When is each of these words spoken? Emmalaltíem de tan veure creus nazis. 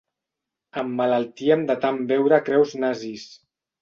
Emmalaltíem 0.83 1.65
de 1.73 1.75
tan 1.85 1.99
veure 2.13 2.41
creus 2.49 2.75
nazis. 2.87 3.29